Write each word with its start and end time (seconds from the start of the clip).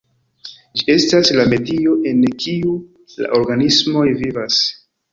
Ĝi 0.79 0.85
estas 0.93 1.29
la 1.41 1.45
medio 1.51 1.95
en 2.13 2.25
kiu 2.47 2.75
la 3.23 3.33
organismoj 3.41 4.11
vivas. 4.27 4.63